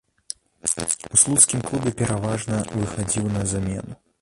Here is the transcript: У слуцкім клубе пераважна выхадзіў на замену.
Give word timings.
У 1.17 1.19
слуцкім 1.23 1.61
клубе 1.67 1.91
пераважна 2.01 2.61
выхадзіў 2.79 3.25
на 3.37 3.41
замену. 3.53 3.93